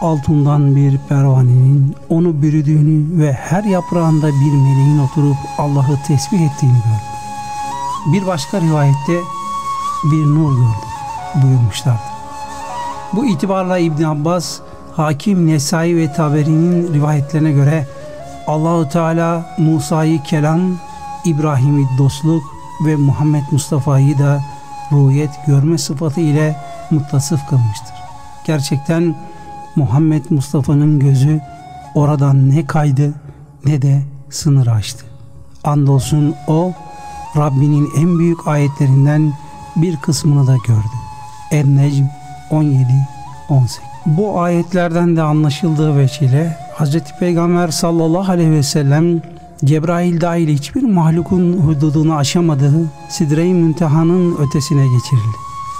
altından 0.00 0.76
bir 0.76 0.98
pervanenin 1.08 1.96
onu 2.08 2.42
bürüdüğünü 2.42 3.22
ve 3.22 3.32
her 3.32 3.64
yaprağında 3.64 4.28
bir 4.28 4.52
meleğin 4.52 4.98
oturup 4.98 5.36
Allah'ı 5.58 5.98
tesbih 6.06 6.40
ettiğini 6.40 6.72
gördü. 6.72 7.10
Bir 8.12 8.26
başka 8.26 8.60
rivayette 8.60 9.20
bir 10.04 10.24
nur 10.26 10.56
gördü 10.56 10.90
buyurmuşlardı. 11.42 12.00
Bu 13.12 13.26
itibarla 13.26 13.78
İbn 13.78 14.02
Abbas, 14.02 14.60
Hakim 14.96 15.46
Nesai 15.46 15.96
ve 15.96 16.12
Taberi'nin 16.12 16.94
rivayetlerine 16.94 17.52
göre 17.52 17.86
Allahu 18.46 18.88
Teala 18.88 19.56
Musa'yı 19.58 20.22
kelam, 20.22 20.60
İbrahim'i 21.24 21.86
dostluk 21.98 22.42
ve 22.86 22.96
Muhammed 22.96 23.42
Mustafa'yı 23.50 24.18
da 24.18 24.40
ruhiyet 24.92 25.30
görme 25.46 25.78
sıfatı 25.78 26.20
ile 26.20 26.56
muttasıf 26.90 27.48
kılmıştır. 27.48 27.94
Gerçekten 28.44 29.14
Muhammed 29.76 30.24
Mustafa'nın 30.30 30.98
gözü 30.98 31.40
oradan 31.94 32.50
ne 32.50 32.66
kaydı 32.66 33.14
ne 33.64 33.82
de 33.82 34.02
sınır 34.30 34.66
aştı. 34.66 35.04
Andolsun 35.64 36.34
o 36.46 36.72
Rabbinin 37.36 37.88
en 37.96 38.18
büyük 38.18 38.46
ayetlerinden 38.48 39.32
bir 39.76 39.96
kısmını 39.96 40.46
da 40.46 40.56
gördü. 40.66 40.96
El-Necm 41.50 42.04
17 42.50 43.19
18. 43.50 43.80
Bu 44.06 44.40
ayetlerden 44.40 45.16
de 45.16 45.22
anlaşıldığı 45.22 45.96
veçile 45.96 46.58
Hz. 46.78 46.96
Peygamber 47.20 47.68
sallallahu 47.68 48.32
aleyhi 48.32 48.50
ve 48.50 48.62
sellem 48.62 49.22
Cebrail 49.64 50.20
dahil 50.20 50.48
hiçbir 50.48 50.82
mahlukun 50.82 51.60
hududunu 51.60 52.16
aşamadığı 52.16 52.90
Sidre-i 53.08 53.54
Münteha'nın 53.54 54.36
ötesine 54.36 54.84
geçirildi. 54.88 55.36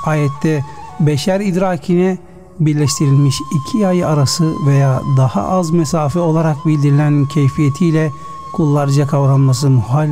Ayette 0.07 0.65
beşer 1.01 1.41
idrakine 1.41 2.19
birleştirilmiş 2.61 3.37
iki 3.55 3.79
yay 3.79 4.05
arası 4.05 4.67
veya 4.67 5.03
daha 5.17 5.49
az 5.49 5.71
mesafe 5.71 6.19
olarak 6.19 6.67
bildirilen 6.67 7.27
keyfiyetiyle 7.27 8.11
kullarca 8.53 9.07
kavranması 9.07 9.71
muhal 9.71 10.09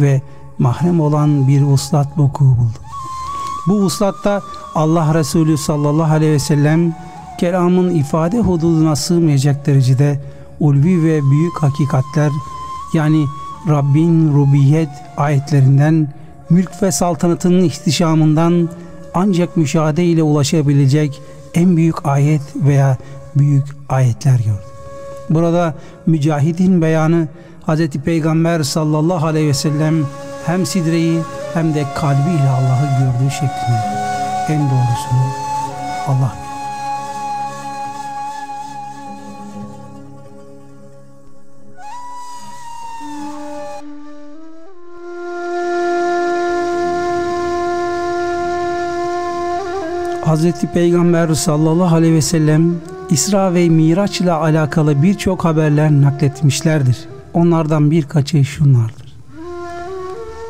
ve 0.00 0.22
mahrem 0.58 1.00
olan 1.00 1.48
bir 1.48 1.62
vuslat 1.62 2.18
vuku 2.18 2.44
buldu. 2.44 2.78
Bu 3.66 3.80
vuslatta 3.80 4.42
Allah 4.74 5.14
Resulü 5.14 5.58
sallallahu 5.58 6.12
aleyhi 6.12 6.32
ve 6.32 6.38
sellem 6.38 6.94
kelamın 7.38 7.94
ifade 7.94 8.38
hududuna 8.38 8.96
sığmayacak 8.96 9.66
derecede 9.66 10.20
ulvi 10.60 11.04
ve 11.04 11.30
büyük 11.30 11.62
hakikatler 11.62 12.30
yani 12.94 13.26
Rabbin 13.68 14.34
rubiyet 14.34 14.88
ayetlerinden 15.16 16.08
mülk 16.50 16.82
ve 16.82 16.92
saltanatının 16.92 17.64
ihtişamından 17.64 18.68
ancak 19.14 19.56
müşahede 19.56 20.04
ile 20.04 20.22
ulaşabilecek 20.22 21.22
en 21.54 21.76
büyük 21.76 22.06
ayet 22.06 22.42
veya 22.56 22.96
büyük 23.36 23.64
ayetler 23.88 24.38
gördü. 24.38 24.70
Burada 25.30 25.74
mücahidin 26.06 26.82
beyanı 26.82 27.28
Hz. 27.66 27.88
Peygamber 27.88 28.62
sallallahu 28.62 29.26
aleyhi 29.26 29.48
ve 29.48 29.54
sellem 29.54 29.94
hem 30.46 30.66
sidreyi 30.66 31.20
hem 31.54 31.74
de 31.74 31.84
kalbiyle 31.94 32.48
Allah'ı 32.48 33.00
gördüğü 33.00 33.30
şeklinde 33.30 33.99
en 34.50 34.60
doğrusunu 34.60 35.26
Allah 36.08 36.32
bilir. 36.36 36.50
Hazreti 50.24 50.66
Peygamber 50.66 51.34
sallallahu 51.34 51.94
aleyhi 51.94 52.14
ve 52.14 52.22
sellem 52.22 52.76
İsra 53.10 53.54
ve 53.54 53.68
Miraç 53.68 54.20
ile 54.20 54.32
alakalı 54.32 55.02
birçok 55.02 55.44
haberler 55.44 55.90
nakletmişlerdir. 55.90 57.08
Onlardan 57.34 57.90
birkaçı 57.90 58.44
şunlardır. 58.44 59.16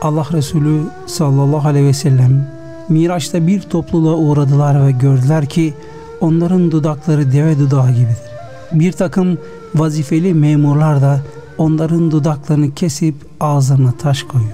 Allah 0.03 0.27
Resulü 0.33 0.83
sallallahu 1.07 1.69
aleyhi 1.69 1.87
ve 1.87 1.93
sellem 1.93 2.60
Miraç'ta 2.91 3.47
bir 3.47 3.61
topluluğa 3.61 4.15
uğradılar 4.17 4.87
ve 4.87 4.91
gördüler 4.91 5.47
ki 5.47 5.75
onların 6.21 6.71
dudakları 6.71 7.33
deve 7.33 7.59
dudağı 7.59 7.91
gibidir. 7.91 8.31
Bir 8.73 8.93
takım 8.93 9.39
vazifeli 9.75 10.35
memurlar 10.35 11.03
da 11.03 11.21
onların 11.59 12.11
dudaklarını 12.11 12.75
kesip 12.75 13.15
ağzlarına 13.41 13.93
taş 13.93 14.23
koyuyor. 14.23 14.53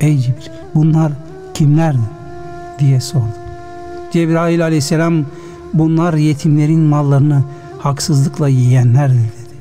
Ey 0.00 0.18
Cibril 0.18 0.50
bunlar 0.74 1.12
kimlerdi 1.54 1.98
diye 2.78 3.00
sordu. 3.00 3.24
Cebrail 4.12 4.64
aleyhisselam 4.64 5.24
bunlar 5.74 6.14
yetimlerin 6.14 6.80
mallarını 6.80 7.44
haksızlıkla 7.78 8.48
yiyenlerdir 8.48 9.14
dedi. 9.14 9.58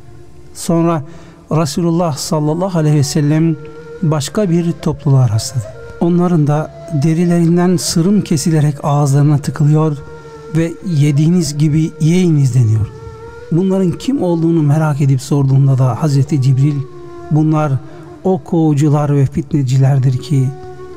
Sonra 0.53 1.03
Resulullah 1.51 2.17
sallallahu 2.17 2.77
aleyhi 2.77 2.95
ve 2.95 3.03
sellem 3.03 3.55
başka 4.01 4.49
bir 4.49 4.71
topluluğa 4.71 5.29
rastladı. 5.29 5.65
Onların 5.99 6.47
da 6.47 6.76
derilerinden 6.93 7.77
sırım 7.77 8.21
kesilerek 8.21 8.75
ağızlarına 8.83 9.37
tıkılıyor 9.37 9.97
ve 10.55 10.73
yediğiniz 10.85 11.57
gibi 11.57 11.91
yiyiniz 11.99 12.55
deniyor. 12.55 12.87
Bunların 13.51 13.91
kim 13.91 14.23
olduğunu 14.23 14.63
merak 14.63 15.01
edip 15.01 15.21
sorduğunda 15.21 15.77
da 15.77 16.01
Hazreti 16.01 16.41
Cibril 16.41 16.75
bunlar 17.31 17.71
o 18.23 18.43
kovucular 18.43 19.15
ve 19.15 19.25
fitnecilerdir 19.25 20.17
ki 20.17 20.47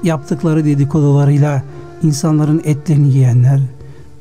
yaptıkları 0.02 0.64
dedikodularıyla 0.64 1.62
insanların 2.02 2.62
etlerini 2.64 3.08
yiyenler 3.08 3.60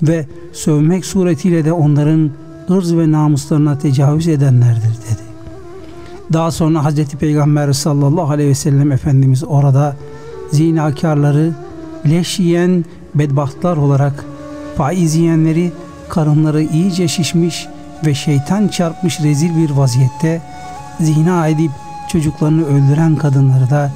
ve 0.02 0.26
sövmek 0.54 1.06
suretiyle 1.06 1.66
de 1.66 1.74
onların 1.74 2.32
ırz 2.72 2.96
ve 2.96 3.12
namuslarına 3.12 3.78
tecavüz 3.78 4.28
edenlerdir 4.28 4.82
dedi. 4.82 5.30
Daha 6.34 6.52
sonra 6.52 6.84
Hazreti 6.84 7.18
Peygamber 7.18 7.74
sallallahu 7.74 8.32
aleyhi 8.32 8.50
ve 8.50 8.56
sellem 8.56 8.92
Efendimiz 8.92 9.44
orada 9.44 9.96
zinakarları 10.52 11.54
leş 12.10 12.40
yiyen 12.40 12.86
bedbahtlar 13.16 13.78
olarak 13.78 14.26
faiz 14.78 15.16
yiyenleri 15.16 15.72
karınları 16.10 16.64
iyice 16.64 17.08
şişmiş 17.08 17.68
ve 18.06 18.16
şeytan 18.16 18.68
çarpmış 18.68 19.20
rezil 19.20 19.58
bir 19.58 19.70
vaziyette 19.70 20.42
zina 21.00 21.48
edip 21.48 21.72
çocuklarını 22.10 22.66
öldüren 22.66 23.16
kadınları 23.16 23.70
da 23.70 23.92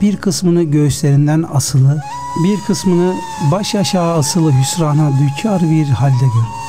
bir 0.00 0.16
kısmını 0.16 0.62
göğüslerinden 0.62 1.44
asılı, 1.54 2.02
bir 2.44 2.60
kısmını 2.66 3.14
baş 3.50 3.74
aşağı 3.74 4.14
asılı 4.14 4.52
hüsrana 4.52 5.10
düçar 5.18 5.62
bir 5.62 5.88
halde 5.88 6.24
gör. 6.34 6.63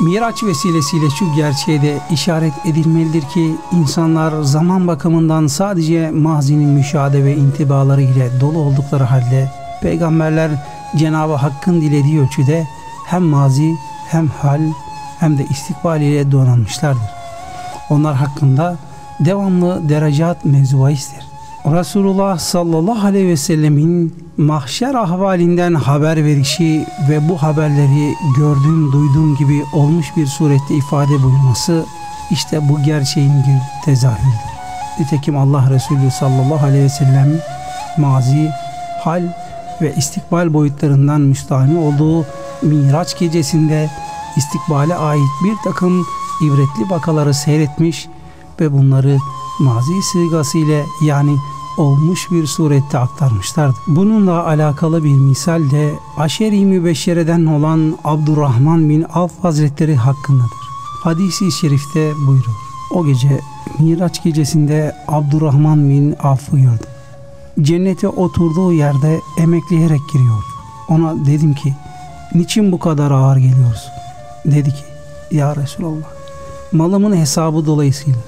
Miraç 0.00 0.44
vesilesiyle 0.44 1.10
şu 1.10 1.34
gerçeğe 1.34 1.82
de 1.82 1.98
işaret 2.10 2.52
edilmelidir 2.64 3.22
ki 3.22 3.56
insanlar 3.72 4.42
zaman 4.42 4.86
bakımından 4.86 5.46
sadece 5.46 6.10
mazinin 6.10 6.68
müşahede 6.68 7.24
ve 7.24 7.36
intibaları 7.36 8.02
ile 8.02 8.40
dolu 8.40 8.58
oldukları 8.58 9.04
halde 9.04 9.52
peygamberler 9.82 10.50
Cenab-ı 10.96 11.34
Hakk'ın 11.34 11.80
dilediği 11.80 12.20
ölçüde 12.20 12.66
hem 13.06 13.22
mazi 13.22 13.74
hem 14.08 14.28
hal 14.28 14.60
hem 15.20 15.38
de 15.38 15.46
istikbal 15.50 16.00
ile 16.00 16.32
donanmışlardır. 16.32 17.10
Onlar 17.90 18.14
hakkında 18.14 18.76
devamlı 19.20 19.88
derecat 19.88 20.44
mevzuvaistir. 20.44 21.35
Resulullah 21.72 22.38
sallallahu 22.38 23.06
aleyhi 23.06 23.28
ve 23.28 23.36
sellemin 23.36 24.14
mahşer 24.36 24.94
ahvalinden 24.94 25.74
haber 25.74 26.24
verişi 26.24 26.86
ve 27.08 27.28
bu 27.28 27.42
haberleri 27.42 28.14
gördüğüm 28.36 28.92
duyduğum 28.92 29.36
gibi 29.36 29.64
olmuş 29.72 30.06
bir 30.16 30.26
surette 30.26 30.74
ifade 30.74 31.22
buyurması 31.22 31.84
işte 32.30 32.68
bu 32.68 32.82
gerçeğin 32.82 33.32
bir 33.32 33.84
tezahürüdür. 33.84 34.56
Nitekim 35.00 35.36
Allah 35.36 35.70
Resulü 35.70 36.10
sallallahu 36.10 36.66
aleyhi 36.66 36.84
ve 36.84 36.88
sellem 36.88 37.40
mazi, 37.98 38.50
hal 39.04 39.22
ve 39.82 39.94
istikbal 39.94 40.52
boyutlarından 40.52 41.20
müstahni 41.20 41.78
olduğu 41.78 42.26
Miraç 42.62 43.18
gecesinde 43.18 43.90
istikbale 44.36 44.94
ait 44.94 45.30
bir 45.44 45.56
takım 45.64 46.06
ibretli 46.42 46.90
vakaları 46.90 47.34
seyretmiş 47.34 48.08
ve 48.60 48.72
bunları 48.72 49.18
mazi 49.58 50.02
sigası 50.02 50.58
ile 50.58 50.84
yani 51.04 51.36
olmuş 51.76 52.30
bir 52.30 52.46
surette 52.46 52.98
aktarmışlardı. 52.98 53.76
Bununla 53.86 54.46
alakalı 54.46 55.04
bir 55.04 55.14
misal 55.14 55.70
de 55.70 55.94
Aşeri 56.16 56.64
Mübeşşere'den 56.64 57.46
olan 57.46 57.98
Abdurrahman 58.04 58.88
bin 58.88 59.06
Avf 59.14 59.32
Hazretleri 59.42 59.96
hakkındadır. 59.96 60.66
Hadisi 61.02 61.52
şerifte 61.52 62.12
buyurur. 62.26 62.56
O 62.94 63.06
gece 63.06 63.40
Miraç 63.78 64.22
gecesinde 64.22 64.96
Abdurrahman 65.08 65.90
bin 65.90 66.16
Avf'ı 66.22 66.56
gördüm. 66.56 66.90
Cennete 67.62 68.08
oturduğu 68.08 68.72
yerde 68.72 69.20
emekleyerek 69.38 70.00
giriyor. 70.12 70.42
Ona 70.88 71.26
dedim 71.26 71.54
ki 71.54 71.74
niçin 72.34 72.72
bu 72.72 72.78
kadar 72.78 73.10
ağır 73.10 73.36
geliyorsun? 73.36 73.92
Dedi 74.44 74.70
ki 74.70 74.84
ya 75.30 75.56
Resulallah 75.56 76.16
malımın 76.72 77.16
hesabı 77.16 77.66
dolayısıyla 77.66 78.20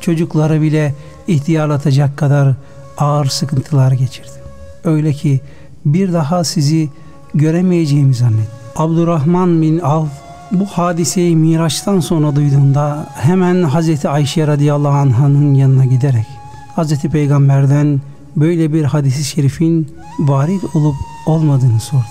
çocuklara 0.00 0.62
bile 0.62 0.94
ihtiyarlatacak 1.26 2.16
kadar 2.16 2.54
ağır 2.98 3.26
sıkıntılar 3.26 3.92
geçirdim. 3.92 4.42
Öyle 4.84 5.12
ki 5.12 5.40
bir 5.84 6.12
daha 6.12 6.44
sizi 6.44 6.88
göremeyeceğimi 7.34 8.14
zannet. 8.14 8.48
Abdurrahman 8.76 9.62
bin 9.62 9.78
Av 9.78 10.06
bu 10.52 10.66
hadiseyi 10.66 11.36
Miraç'tan 11.36 12.00
sonra 12.00 12.36
duyduğunda 12.36 13.06
hemen 13.14 13.62
Hazreti 13.62 14.08
Ayşe 14.08 14.46
radıyallahu 14.46 14.96
anh'ın 14.96 15.54
yanına 15.54 15.84
giderek 15.84 16.26
Hazreti 16.76 17.08
Peygamber'den 17.08 18.00
böyle 18.36 18.72
bir 18.72 18.84
hadisi 18.84 19.24
şerifin 19.24 19.96
varid 20.18 20.62
olup 20.74 20.96
olmadığını 21.26 21.80
sordu. 21.80 22.04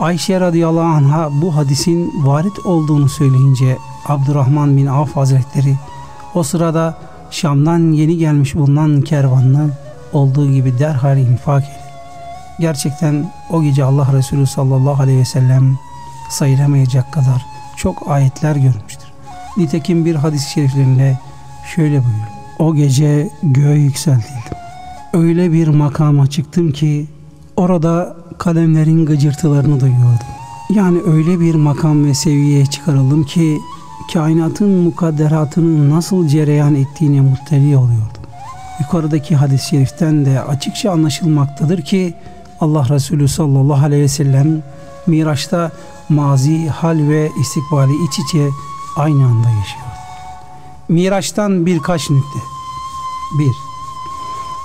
Ayşe 0.00 0.40
radıyallahu 0.40 0.84
anh'a 0.84 1.42
bu 1.42 1.56
hadisin 1.56 2.12
varit 2.26 2.66
olduğunu 2.66 3.08
söyleyince 3.08 3.78
Abdurrahman 4.08 4.76
bin 4.76 4.86
Avf 4.86 5.16
Hazretleri 5.16 5.76
o 6.34 6.42
sırada 6.42 6.98
Şam'dan 7.32 7.92
yeni 7.92 8.16
gelmiş 8.16 8.54
bulunan 8.54 9.02
kervanlı 9.02 9.70
olduğu 10.12 10.52
gibi 10.52 10.78
derhal 10.78 11.18
infak 11.18 11.62
edin. 11.64 11.72
Gerçekten 12.60 13.32
o 13.50 13.62
gece 13.62 13.84
Allah 13.84 14.12
Resulü 14.12 14.46
sallallahu 14.46 15.02
aleyhi 15.02 15.18
ve 15.18 15.24
sellem 15.24 15.78
sayılamayacak 16.30 17.12
kadar 17.12 17.46
çok 17.76 18.10
ayetler 18.10 18.56
görmüştür. 18.56 19.08
Nitekim 19.56 20.04
bir 20.04 20.14
hadis-i 20.14 20.50
şeriflerinde 20.50 21.18
şöyle 21.74 22.04
buyuruyor. 22.04 22.26
O 22.58 22.74
gece 22.74 23.30
göğe 23.42 23.78
yükseltildim. 23.78 24.56
Öyle 25.12 25.52
bir 25.52 25.68
makama 25.68 26.26
çıktım 26.26 26.72
ki 26.72 27.06
orada 27.56 28.16
kalemlerin 28.38 29.06
gıcırtılarını 29.06 29.80
duyuyordum. 29.80 30.26
Yani 30.70 30.98
öyle 31.06 31.40
bir 31.40 31.54
makam 31.54 32.04
ve 32.04 32.14
seviyeye 32.14 32.66
çıkarıldım 32.66 33.24
ki 33.24 33.58
kainatın 34.12 34.68
mukadderatının 34.68 35.90
nasıl 35.90 36.28
cereyan 36.28 36.74
ettiğine 36.74 37.20
muttali 37.20 37.76
oluyordum. 37.76 38.22
Yukarıdaki 38.80 39.36
hadis-i 39.36 39.68
şeriften 39.68 40.26
de 40.26 40.42
açıkça 40.42 40.90
anlaşılmaktadır 40.90 41.82
ki 41.82 42.14
Allah 42.60 42.88
Resulü 42.88 43.28
sallallahu 43.28 43.84
aleyhi 43.84 44.02
ve 44.02 44.08
sellem 44.08 44.62
Miraç'ta 45.06 45.72
mazi, 46.08 46.68
hal 46.68 47.08
ve 47.08 47.30
istikbali 47.40 47.92
iç 48.04 48.18
içe 48.18 48.48
aynı 48.96 49.26
anda 49.26 49.48
yaşıyor. 49.48 49.86
Miraç'tan 50.88 51.66
birkaç 51.66 52.10
nükte. 52.10 52.38
1. 53.38 53.46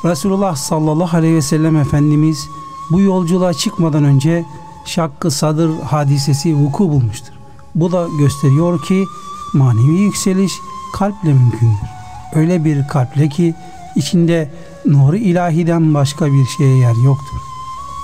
Resulullah 0.10 0.56
sallallahu 0.56 1.18
aleyhi 1.18 1.36
ve 1.36 1.42
sellem 1.42 1.76
Efendimiz 1.76 2.50
bu 2.92 3.02
yolculuğa 3.02 3.54
çıkmadan 3.54 4.04
önce 4.04 4.46
şakkı 4.86 5.32
sadır 5.32 5.80
hadisesi 5.82 6.56
vuku 6.56 6.90
bulmuştur. 6.90 7.34
Bu 7.76 7.92
da 7.92 8.08
gösteriyor 8.20 8.82
ki 8.82 9.06
manevi 9.54 10.02
yükseliş 10.02 10.52
kalple 10.94 11.34
mümkündür. 11.34 11.88
Öyle 12.36 12.66
bir 12.66 12.88
kalple 12.88 13.30
ki 13.30 13.56
içinde 13.96 14.50
nuru 14.86 15.16
ilahiden 15.16 15.94
başka 15.94 16.26
bir 16.26 16.46
şeye 16.58 16.78
yer 16.78 17.04
yoktur. 17.06 17.42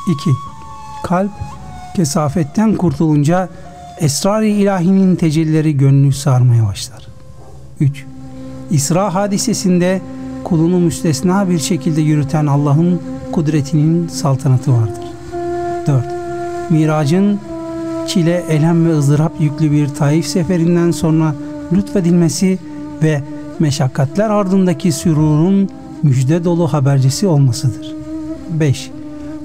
2. 0.08 0.30
Kalp 1.04 1.32
kesafetten 1.96 2.76
kurtulunca 2.76 3.50
esrar-ı 4.00 4.46
ilahinin 4.46 5.16
tecellileri 5.16 5.78
gönlü 5.78 6.14
sarmaya 6.14 6.66
başlar. 6.66 7.08
3. 7.80 8.06
İsra 8.72 9.14
hadisesinde 9.14 10.02
kulunu 10.44 10.80
müstesna 10.80 11.50
bir 11.50 11.60
şekilde 11.60 12.02
yürüten 12.02 12.46
Allah'ın 12.46 13.02
kudretinin 13.32 14.08
saltanatı 14.08 14.72
vardır. 14.74 15.04
4. 15.88 16.06
Miracın 16.70 17.40
çile, 18.08 18.44
elem 18.50 18.86
ve 18.86 18.98
ızdırap 18.98 19.32
yüklü 19.40 19.72
bir 19.72 19.88
Taif 19.88 20.26
seferinden 20.26 20.92
sonra 20.92 21.36
lütfedilmesi 21.74 22.60
ve 23.04 23.24
meşakkatler 23.60 24.30
ardındaki 24.30 24.92
sürurun 24.92 25.70
müjde 26.04 26.44
dolu 26.44 26.74
habercisi 26.74 27.28
olmasıdır. 27.28 27.96
5. 28.50 28.92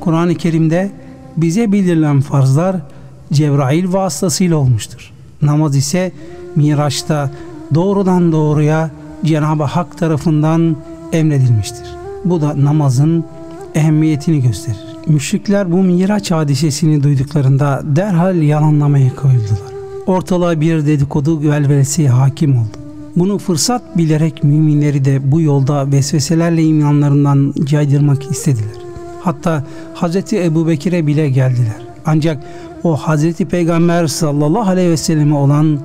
Kur'an-ı 0.00 0.34
Kerim'de 0.34 0.90
bize 1.36 1.72
bildirilen 1.72 2.20
farzlar 2.20 2.76
Cebrail 3.32 3.92
vasıtasıyla 3.92 4.56
olmuştur. 4.56 5.10
Namaz 5.42 5.76
ise 5.76 6.12
Miraç'ta 6.56 7.30
doğrudan 7.74 8.32
doğruya 8.32 8.90
Cenab-ı 9.24 9.62
Hak 9.64 9.98
tarafından 9.98 10.76
emredilmiştir. 11.12 11.86
Bu 12.24 12.40
da 12.40 12.64
namazın 12.64 13.24
ehemmiyetini 13.74 14.42
gösterir. 14.42 14.87
Müşrikler 15.08 15.72
bu 15.72 15.76
Miraç 15.76 16.30
hadisesini 16.30 17.02
duyduklarında 17.02 17.82
derhal 17.84 18.42
yalanlamaya 18.42 19.14
koyuldular. 19.14 19.72
Ortalığa 20.06 20.60
bir 20.60 20.86
dedikodu 20.86 21.42
velvelesi 21.42 22.08
hakim 22.08 22.56
oldu. 22.56 22.76
Bunu 23.16 23.38
fırsat 23.38 23.96
bilerek 23.96 24.44
müminleri 24.44 25.04
de 25.04 25.32
bu 25.32 25.40
yolda 25.40 25.92
vesveselerle 25.92 26.62
imanlarından 26.62 27.54
caydırmak 27.64 28.30
istediler. 28.30 28.76
Hatta 29.20 29.64
Hazreti 29.94 30.44
Ebu 30.44 30.68
Bekir'e 30.68 31.06
bile 31.06 31.30
geldiler. 31.30 31.76
Ancak 32.06 32.42
o 32.84 32.96
Hazreti 32.96 33.44
Peygamber 33.44 34.06
sallallahu 34.06 34.70
aleyhi 34.70 34.90
ve 34.90 34.96
selleme 34.96 35.34
olan 35.34 35.78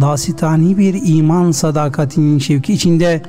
dasitani 0.00 0.78
bir 0.78 1.00
iman 1.04 1.50
sadakatinin 1.50 2.38
şevki 2.38 2.72
içinde 2.72 3.22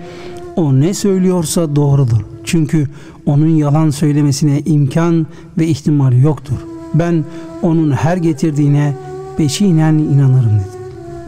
o 0.55 0.79
ne 0.79 0.93
söylüyorsa 0.93 1.75
doğrudur. 1.75 2.21
Çünkü 2.43 2.87
onun 3.25 3.47
yalan 3.47 3.89
söylemesine 3.89 4.61
imkan 4.65 5.27
ve 5.57 5.67
ihtimal 5.67 6.13
yoktur. 6.13 6.57
Ben 6.93 7.23
onun 7.61 7.91
her 7.91 8.17
getirdiğine 8.17 8.95
peşinen 9.37 9.93
inanırım 9.93 10.59
dedi. 10.59 10.81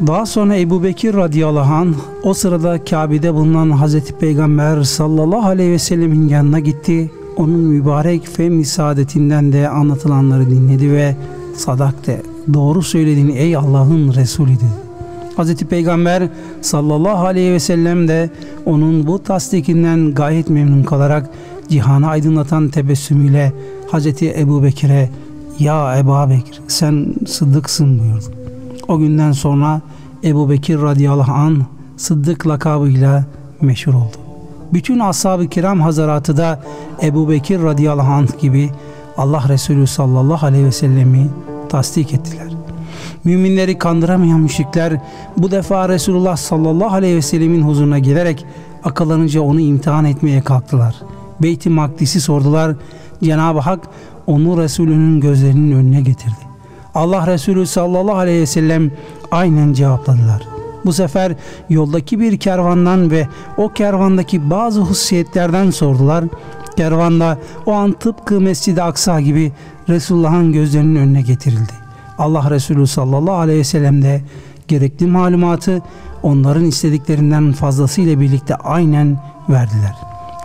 Daha 0.08 0.26
sonra 0.26 0.58
Ebu 0.58 0.84
Bekir 0.84 1.14
radıyallahu 1.14 1.74
anh 1.74 1.96
o 2.24 2.34
sırada 2.34 2.84
Kabe'de 2.84 3.34
bulunan 3.34 3.70
Hazreti 3.72 4.14
Peygamber 4.14 4.84
sallallahu 4.84 5.48
aleyhi 5.48 5.72
ve 5.72 5.80
sellemin 5.80 6.28
yanına 6.28 6.60
gitti. 6.60 7.12
Onun 7.38 7.60
mübarek 7.60 8.28
fem 8.28 8.66
saadetinden 8.66 9.54
de 9.54 9.70
anlatılanları 9.70 10.50
dinledi 10.50 10.92
ve 10.92 11.16
sadakte 11.56 12.22
doğru 12.54 12.82
söylediğini 12.82 13.32
ey 13.32 13.56
Allah'ın 13.56 14.14
Resulü 14.14 14.50
dedi. 14.50 14.93
Hazreti 15.38 15.66
Peygamber 15.66 16.30
sallallahu 16.62 17.26
aleyhi 17.26 17.52
ve 17.52 17.60
sellem 17.60 18.08
de 18.08 18.30
onun 18.66 19.08
bu 19.08 19.24
tasdikinden 19.24 20.14
gayet 20.14 20.50
memnun 20.50 20.84
kalarak 20.84 21.30
cihanı 21.70 22.10
aydınlatan 22.10 22.70
tebessümüyle 22.70 23.54
Hazreti 23.92 24.34
Ebu 24.40 24.64
Bekir'e 24.64 25.10
ya 25.60 25.98
Ebu 25.98 26.30
Bekir 26.30 26.62
sen 26.68 27.16
sıddıksın 27.28 28.00
buyurdu. 28.00 28.26
O 28.88 29.00
günden 29.00 29.32
sonra 29.32 29.82
Ebu 30.24 30.50
Bekir 30.50 30.82
radıyallahu 30.82 31.32
an 31.32 31.64
Sıddık 31.98 32.48
lakabıyla 32.48 33.26
meşhur 33.62 33.94
oldu. 33.94 34.18
Bütün 34.74 35.00
ashab-ı 35.00 35.48
kiram 35.48 35.82
hazaratı 35.82 36.38
da 36.38 36.64
Ebu 37.04 37.30
Bekir 37.30 37.64
radıyallahu 37.64 38.14
anh 38.14 38.40
gibi 38.42 38.70
Allah 39.18 39.44
Resulü 39.50 39.88
sallallahu 39.88 40.46
aleyhi 40.46 40.66
ve 40.66 40.72
sellemi 40.72 41.30
tasdik 41.70 42.14
ettiler. 42.14 42.48
Müminleri 43.24 43.78
kandıramayan 43.78 44.40
müşrikler 44.40 44.94
bu 45.38 45.52
defa 45.52 45.90
Resulullah 45.90 46.38
sallallahu 46.38 46.96
aleyhi 46.96 47.16
ve 47.16 47.22
sellemin 47.22 47.62
huzuruna 47.62 48.00
gelerek 48.00 48.46
akıllanınca 48.84 49.42
onu 49.42 49.60
imtihan 49.60 50.06
etmeye 50.06 50.42
kalktılar. 50.42 50.96
Beyt-i 51.42 51.70
Makdis'i 51.70 52.22
sordular. 52.22 52.76
Cenab-ı 53.24 53.60
Hak 53.60 53.80
onu 54.28 54.62
Resulünün 54.62 55.20
gözlerinin 55.20 55.72
önüne 55.72 56.02
getirdi. 56.02 56.54
Allah 56.96 57.28
Resulü 57.28 57.66
sallallahu 57.68 58.16
aleyhi 58.16 58.42
ve 58.42 58.46
sellem 58.46 58.92
aynen 59.32 59.74
cevapladılar. 59.74 60.48
Bu 60.86 60.94
sefer 60.94 61.36
yoldaki 61.70 62.20
bir 62.20 62.38
kervandan 62.38 63.12
ve 63.12 63.28
o 63.58 63.70
kervandaki 63.70 64.50
bazı 64.50 64.82
hususiyetlerden 64.82 65.70
sordular. 65.70 66.26
Kervanda 66.78 67.38
o 67.66 67.72
an 67.72 67.92
tıpkı 67.92 68.42
Mescid-i 68.42 68.82
Aksa 68.82 69.22
gibi 69.22 69.52
Resulullah'ın 69.90 70.52
gözlerinin 70.52 70.96
önüne 70.96 71.22
getirildi. 71.22 71.83
Allah 72.18 72.50
Resulü 72.50 72.88
sallallahu 72.88 73.36
aleyhi 73.36 73.60
ve 73.60 73.64
sellem 73.64 74.02
de 74.02 74.22
gerekli 74.68 75.08
malumatı 75.08 75.82
onların 76.24 76.66
istediklerinden 76.66 77.52
fazlasıyla 77.52 78.20
birlikte 78.20 78.56
aynen 78.56 79.20
verdiler. 79.50 79.96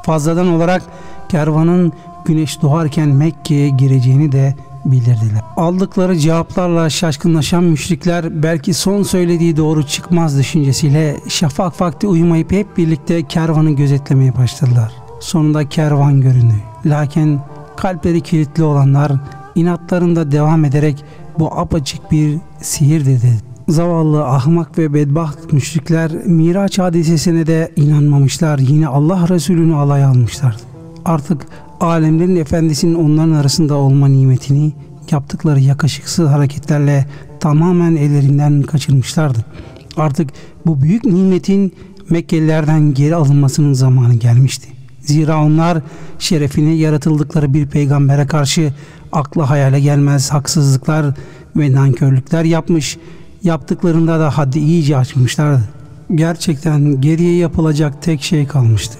Fazladan 0.03 0.49
olarak 0.49 0.83
kervanın 1.29 1.93
güneş 2.25 2.63
doğarken 2.63 3.09
Mekke'ye 3.09 3.69
gireceğini 3.69 4.33
de 4.33 4.55
bildirdiler. 4.85 5.43
Aldıkları 5.57 6.19
cevaplarla 6.19 6.91
şaşkınlaşan 6.91 7.65
müşrikler 7.65 8.43
belki 8.43 8.75
son 8.75 9.03
söylediği 9.03 9.57
doğru 9.57 9.87
çıkmaz 9.87 10.39
düşüncesiyle 10.39 11.17
şafak 11.29 11.81
vakti 11.81 12.07
uyumayıp 12.07 12.53
hep 12.53 12.77
birlikte 12.77 13.23
kervanı 13.23 13.71
gözetlemeye 13.71 14.37
başladılar. 14.37 14.93
Sonunda 15.21 15.69
kervan 15.69 16.21
göründü. 16.21 16.55
Lakin 16.87 17.41
kalpleri 17.77 18.21
kilitli 18.21 18.63
olanlar 18.63 19.13
inatlarında 19.55 20.33
devam 20.33 20.65
ederek 20.65 21.05
bu 21.39 21.59
apaçık 21.59 22.13
bir 22.13 22.39
sihir 22.61 23.07
dedi. 23.07 23.37
Zavallı, 23.69 24.25
ahmak 24.25 24.79
ve 24.79 24.95
bedbaht 24.95 25.53
müşrikler 25.53 26.13
Miraç 26.27 26.79
hadisesine 26.79 27.47
de 27.47 27.73
inanmamışlar. 27.77 28.59
Yine 28.59 28.87
Allah 28.89 29.29
Resulü'nü 29.29 29.75
alay 29.75 30.05
almışlardı. 30.05 30.63
Artık 31.05 31.47
alemlerin 31.81 32.37
efendisinin 32.37 32.95
onların 32.95 33.33
arasında 33.33 33.75
olma 33.75 34.09
nimetini 34.09 34.73
yaptıkları 35.11 35.61
yakışıksız 35.61 36.29
hareketlerle 36.29 37.07
tamamen 37.41 37.97
ellerinden 37.97 38.63
kaçırmışlardı. 38.63 39.39
Artık 39.97 40.31
bu 40.67 40.83
büyük 40.83 41.05
nimetin 41.05 41.73
Mekkelilerden 42.11 42.95
geri 42.95 43.15
alınmasının 43.15 43.73
zamanı 43.73 44.15
gelmişti. 44.15 44.69
Zira 45.01 45.45
onlar 45.45 45.83
şerefine 46.19 46.75
yaratıldıkları 46.75 47.55
bir 47.55 47.67
peygambere 47.67 48.27
karşı 48.27 48.73
akla 49.13 49.51
hayale 49.51 49.81
gelmez 49.81 50.31
haksızlıklar 50.31 51.15
ve 51.57 51.73
nankörlükler 51.73 52.45
yapmış, 52.45 52.99
yaptıklarında 53.43 54.21
da 54.21 54.39
haddi 54.39 54.59
iyice 54.59 54.97
açmışlardı. 54.97 55.63
Gerçekten 56.15 57.01
geriye 57.01 57.37
yapılacak 57.37 58.03
tek 58.03 58.23
şey 58.23 58.47
kalmıştı. 58.47 58.99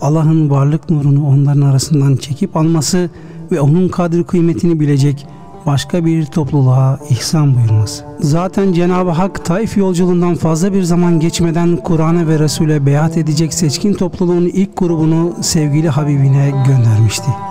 Allah'ın 0.00 0.50
varlık 0.50 0.90
nurunu 0.90 1.26
onların 1.26 1.60
arasından 1.60 2.16
çekip 2.16 2.56
alması 2.56 3.10
ve 3.52 3.60
onun 3.60 3.88
kadri 3.88 4.24
kıymetini 4.24 4.80
bilecek 4.80 5.26
başka 5.66 6.04
bir 6.04 6.26
topluluğa 6.26 6.98
ihsan 7.10 7.54
buyurması. 7.54 8.04
Zaten 8.20 8.72
Cenab-ı 8.72 9.10
Hak 9.10 9.44
Taif 9.44 9.76
yolculuğundan 9.76 10.34
fazla 10.34 10.72
bir 10.72 10.82
zaman 10.82 11.20
geçmeden 11.20 11.76
Kur'an'a 11.76 12.28
ve 12.28 12.38
Resul'e 12.38 12.86
beyat 12.86 13.16
edecek 13.16 13.54
seçkin 13.54 13.94
topluluğun 13.94 14.46
ilk 14.46 14.76
grubunu 14.76 15.34
sevgili 15.40 15.88
Habibine 15.88 16.52
göndermişti. 16.66 17.49